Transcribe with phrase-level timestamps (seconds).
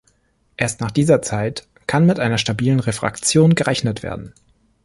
[0.57, 4.33] Erst nach dieser Zeit kann mit einer stabilen Refraktion gerechnet werden.